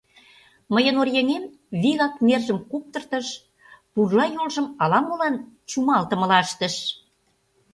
[0.73, 1.43] Мыйын оръеҥем
[1.81, 3.27] вигак нержым куптыртыш,
[3.93, 5.35] пурла йолжым ала-молан
[5.69, 6.75] чумалтымыла ыштыш.